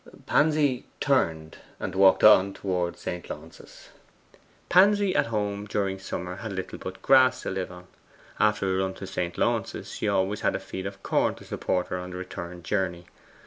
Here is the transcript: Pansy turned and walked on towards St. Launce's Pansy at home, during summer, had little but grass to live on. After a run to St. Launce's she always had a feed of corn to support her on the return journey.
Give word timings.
Pansy 0.25 0.87
turned 0.99 1.59
and 1.79 1.93
walked 1.93 2.23
on 2.23 2.55
towards 2.55 2.99
St. 2.99 3.29
Launce's 3.29 3.89
Pansy 4.67 5.15
at 5.15 5.27
home, 5.27 5.67
during 5.67 5.99
summer, 5.99 6.37
had 6.37 6.51
little 6.53 6.79
but 6.79 7.03
grass 7.03 7.43
to 7.43 7.51
live 7.51 7.71
on. 7.71 7.85
After 8.39 8.65
a 8.75 8.79
run 8.81 8.95
to 8.95 9.05
St. 9.05 9.37
Launce's 9.37 9.91
she 9.93 10.07
always 10.09 10.41
had 10.41 10.55
a 10.55 10.59
feed 10.59 10.87
of 10.87 11.03
corn 11.03 11.35
to 11.35 11.43
support 11.43 11.89
her 11.89 11.99
on 11.99 12.09
the 12.09 12.17
return 12.17 12.63
journey. 12.63 13.05